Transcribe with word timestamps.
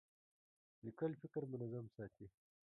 لیکل 0.85 1.11
فکر 1.21 1.41
منظم 1.51 1.85
ساتي. 1.95 2.25